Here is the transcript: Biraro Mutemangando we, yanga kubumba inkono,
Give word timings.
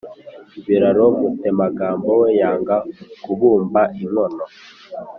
Biraro 0.65 1.05
Mutemangando 1.19 2.09
we, 2.19 2.27
yanga 2.41 2.77
kubumba 3.23 3.81
inkono, 4.01 4.43